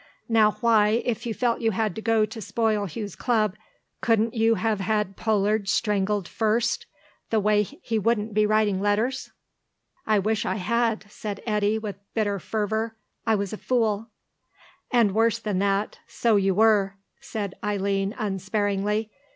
[0.27, 3.55] Now why, if you felt you had to go to spoil Hugh's club,
[4.01, 6.87] couldn't you have had Pollard strangled first,
[7.29, 9.31] the way he wouldn't be writing letters?"
[10.07, 12.95] "I wish I had," said Eddy, with bitter fervour.
[13.27, 14.07] "I was a fool."
[14.89, 19.11] "And worse than that, so you were," said Eileen, unsparingly.